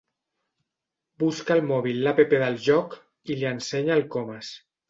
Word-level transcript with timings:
Busca 1.25 1.53
al 1.57 1.61
mòbil 1.73 2.01
l'App 2.07 2.23
del 2.33 2.59
joc 2.71 2.99
i 3.33 3.39
li 3.43 3.49
ensenya 3.55 3.99
al 4.01 4.07
Comas. 4.17 4.55